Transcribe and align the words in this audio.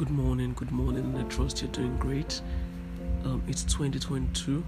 Good 0.00 0.08
morning, 0.08 0.54
good 0.54 0.70
morning. 0.70 1.14
I 1.18 1.24
trust 1.24 1.60
you're 1.60 1.70
doing 1.72 1.94
great. 1.98 2.40
Um, 3.22 3.42
it's 3.46 3.64
2022, 3.64 4.64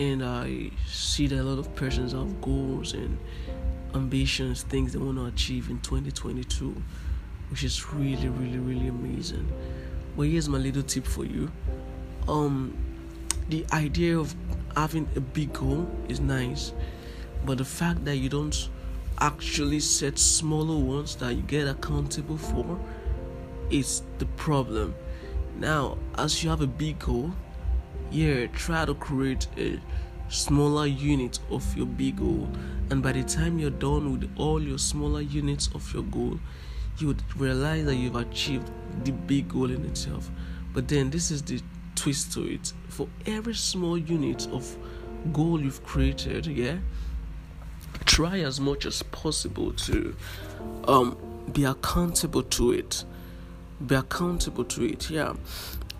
and 0.00 0.24
I 0.24 0.72
see 0.84 1.28
that 1.28 1.40
a 1.40 1.44
lot 1.44 1.60
of 1.60 1.72
persons 1.76 2.10
have 2.10 2.40
goals 2.40 2.92
and 2.92 3.16
ambitions, 3.94 4.64
things 4.64 4.94
they 4.94 4.98
want 4.98 5.18
to 5.18 5.26
achieve 5.26 5.70
in 5.70 5.78
2022, 5.78 6.74
which 7.50 7.62
is 7.62 7.92
really, 7.92 8.28
really, 8.28 8.58
really 8.58 8.88
amazing. 8.88 9.48
Well, 10.16 10.26
here's 10.28 10.48
my 10.48 10.58
little 10.58 10.82
tip 10.82 11.06
for 11.06 11.24
you. 11.24 11.48
Um, 12.26 12.76
the 13.48 13.64
idea 13.72 14.18
of 14.18 14.34
having 14.74 15.08
a 15.14 15.20
big 15.20 15.52
goal 15.52 15.88
is 16.08 16.18
nice, 16.18 16.72
but 17.44 17.58
the 17.58 17.64
fact 17.64 18.04
that 18.06 18.16
you 18.16 18.28
don't 18.28 18.70
actually 19.20 19.78
set 19.78 20.18
smaller 20.18 20.84
ones 20.84 21.14
that 21.14 21.32
you 21.32 21.42
get 21.42 21.68
accountable 21.68 22.38
for 22.38 22.76
is 23.70 24.02
the 24.18 24.26
problem. 24.36 24.94
Now, 25.58 25.98
as 26.18 26.42
you 26.42 26.50
have 26.50 26.60
a 26.60 26.66
big 26.66 26.98
goal, 26.98 27.32
yeah, 28.10 28.46
try 28.48 28.84
to 28.84 28.94
create 28.94 29.46
a 29.56 29.80
smaller 30.28 30.86
unit 30.86 31.38
of 31.50 31.76
your 31.76 31.86
big 31.86 32.16
goal, 32.16 32.48
and 32.90 33.02
by 33.02 33.12
the 33.12 33.22
time 33.22 33.58
you're 33.58 33.70
done 33.70 34.12
with 34.12 34.30
all 34.36 34.62
your 34.62 34.78
smaller 34.78 35.20
units 35.20 35.70
of 35.74 35.92
your 35.94 36.02
goal, 36.04 36.38
you 36.98 37.08
would 37.08 37.22
realize 37.36 37.84
that 37.86 37.96
you've 37.96 38.16
achieved 38.16 38.70
the 39.04 39.12
big 39.12 39.48
goal 39.48 39.70
in 39.70 39.84
itself. 39.84 40.30
But 40.72 40.88
then, 40.88 41.10
this 41.10 41.30
is 41.30 41.42
the 41.42 41.60
twist 41.94 42.32
to 42.34 42.46
it 42.46 42.72
for 42.88 43.08
every 43.26 43.54
small 43.54 43.98
unit 43.98 44.46
of 44.48 44.76
goal 45.32 45.60
you've 45.60 45.84
created, 45.84 46.46
yeah, 46.46 46.76
try 48.04 48.40
as 48.40 48.60
much 48.60 48.86
as 48.86 49.02
possible 49.02 49.72
to 49.72 50.14
um, 50.86 51.16
be 51.52 51.64
accountable 51.64 52.42
to 52.42 52.72
it 52.72 53.04
be 53.84 53.94
accountable 53.94 54.64
to 54.64 54.84
it. 54.84 55.10
Yeah, 55.10 55.34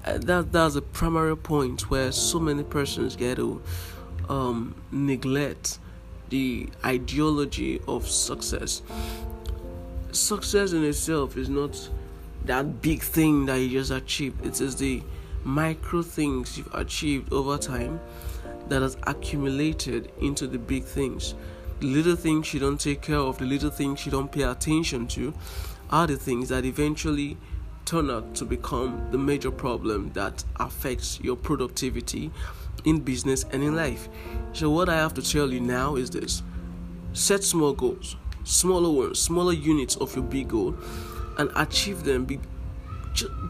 uh, 0.04 0.18
that 0.18 0.52
that's 0.52 0.76
a 0.76 0.82
primary 0.82 1.36
point 1.36 1.90
where 1.90 2.12
so 2.12 2.38
many 2.38 2.62
persons 2.62 3.16
get 3.16 3.36
to 3.36 3.62
um, 4.28 4.74
neglect 4.90 5.78
the 6.28 6.68
ideology 6.84 7.80
of 7.86 8.08
success. 8.08 8.82
Success 10.12 10.72
in 10.72 10.84
itself 10.84 11.36
is 11.36 11.48
not 11.48 11.90
that 12.44 12.80
big 12.80 13.02
thing 13.02 13.46
that 13.46 13.56
you 13.56 13.68
just 13.68 13.90
achieved. 13.90 14.44
It 14.44 14.60
is 14.60 14.76
the 14.76 15.02
micro 15.44 16.02
things 16.02 16.58
you've 16.58 16.74
achieved 16.74 17.32
over 17.32 17.58
time 17.58 18.00
that 18.68 18.82
has 18.82 18.96
accumulated 19.04 20.10
into 20.20 20.46
the 20.46 20.58
big 20.58 20.84
things. 20.84 21.34
The 21.80 21.86
little 21.86 22.16
things 22.16 22.52
you 22.54 22.60
don't 22.60 22.80
take 22.80 23.02
care 23.02 23.18
of, 23.18 23.38
the 23.38 23.44
little 23.44 23.70
things 23.70 24.06
you 24.06 24.12
don't 24.12 24.30
pay 24.30 24.42
attention 24.42 25.06
to, 25.08 25.34
are 25.90 26.06
the 26.06 26.16
things 26.16 26.48
that 26.48 26.64
eventually 26.64 27.36
turn 27.86 28.10
out 28.10 28.34
to 28.34 28.44
become 28.44 29.08
the 29.12 29.16
major 29.16 29.50
problem 29.50 30.10
that 30.12 30.44
affects 30.56 31.20
your 31.20 31.36
productivity 31.36 32.30
in 32.84 33.00
business 33.00 33.44
and 33.52 33.62
in 33.62 33.74
life. 33.74 34.08
So, 34.52 34.70
what 34.70 34.88
I 34.88 34.96
have 34.96 35.14
to 35.14 35.22
tell 35.22 35.50
you 35.52 35.60
now 35.60 35.96
is 35.96 36.10
this 36.10 36.42
set 37.12 37.42
small 37.44 37.72
goals, 37.72 38.16
smaller 38.44 38.90
ones, 38.90 39.20
smaller 39.20 39.52
units 39.52 39.96
of 39.96 40.14
your 40.14 40.24
big 40.24 40.48
goal, 40.48 40.76
and 41.38 41.50
achieve 41.56 42.02
them. 42.02 42.24
Be, 42.24 42.40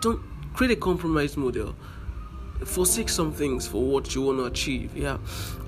don't 0.01 0.21
create 0.55 0.73
a 0.73 0.81
compromise 0.81 1.37
model. 1.37 1.75
Forsake 2.65 3.11
some 3.11 3.33
things 3.33 3.67
for 3.67 3.83
what 3.83 4.15
you 4.15 4.23
want 4.23 4.39
to 4.39 4.45
achieve, 4.45 4.97
yeah, 4.97 5.19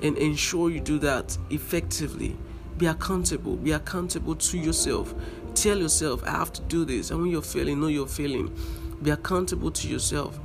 and 0.03 0.17
ensure 0.17 0.71
you 0.71 0.81
do 0.81 0.99
that 0.99 1.37
effectively. 1.51 2.37
Be 2.79 2.87
accountable. 2.87 3.57
Be 3.57 3.73
accountable 3.73 4.37
to 4.37 4.59
yourself 4.59 5.15
Tell 5.63 5.77
yourself, 5.77 6.23
I 6.23 6.31
have 6.31 6.53
to 6.53 6.63
do 6.63 6.85
this. 6.85 7.11
And 7.11 7.21
when 7.21 7.33
you're 7.33 7.43
failing, 7.43 7.81
know 7.81 7.89
you're 7.89 8.07
failing. 8.07 8.57
Be 9.03 9.11
accountable 9.11 9.73
to 9.73 9.89
yourself. 9.89 10.39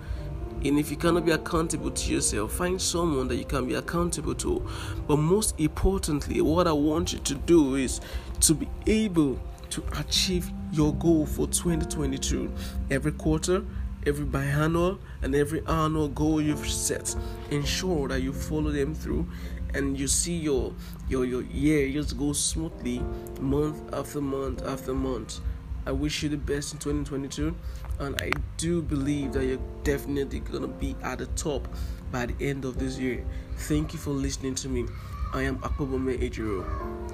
And 0.66 0.80
if 0.80 0.90
you 0.90 0.98
cannot 0.98 1.24
be 1.24 1.32
accountable 1.32 1.92
to 1.92 2.12
yourself, 2.12 2.54
find 2.54 2.82
someone 2.82 3.28
that 3.28 3.36
you 3.36 3.46
can 3.46 3.68
be 3.68 3.76
accountable 3.76 4.34
to. 4.34 4.68
But 5.08 5.18
most 5.18 5.60
importantly, 5.60 6.42
what 6.42 6.68
I 6.68 6.72
want 6.72 7.14
you 7.14 7.20
to 7.20 7.36
do 7.36 7.76
is 7.76 8.02
to 8.40 8.56
be 8.56 8.68
able 8.88 9.40
to 9.70 9.84
achieve 10.00 10.50
your 10.72 10.96
goal 10.96 11.28
for 11.28 11.46
2022. 11.46 12.52
Every 12.90 13.12
quarter, 13.12 13.64
every 14.06 14.26
biannual, 14.26 15.00
and 15.22 15.36
every 15.36 15.66
annual 15.68 16.08
goal 16.10 16.42
you've 16.42 16.68
set. 16.68 17.16
Ensure 17.52 18.08
that 18.10 18.22
you 18.22 18.34
follow 18.34 18.72
them 18.72 18.94
through 18.94 19.28
and 19.74 20.00
you 20.00 20.08
see 20.08 20.36
your 20.36 20.74
your 21.10 21.26
your 21.26 21.42
year 21.44 21.92
just 21.92 22.18
go 22.18 22.34
smoothly 22.34 23.02
month 23.42 23.94
after 23.94 24.22
month 24.22 24.64
after 24.66 24.94
month. 24.94 25.40
I 25.86 25.92
wish 25.92 26.24
you 26.24 26.30
the 26.30 26.38
best 26.38 26.74
in 26.74 26.80
2022, 26.80 27.54
and 28.00 28.22
I 28.22 28.32
do 28.58 28.82
believe 28.82 29.34
that 29.34 29.46
you're 29.46 29.60
definitely 29.84 30.40
gonna 30.40 30.68
be 30.68 30.96
at 31.04 31.18
the 31.18 31.26
top 31.28 31.68
by 32.12 32.28
the 32.28 32.36
end 32.46 32.64
of 32.64 32.80
this 32.80 32.98
year. 32.98 33.26
Thank 33.58 33.94
you 33.94 34.00
for 34.00 34.12
listening 34.12 34.56
to 34.56 34.70
me. 34.70 34.86
I 35.34 35.42
am 35.44 35.58
Akpobome 35.60 36.18
Ejiro. 36.20 36.64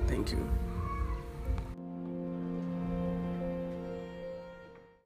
Thank 0.07 0.31
you. 0.31 0.68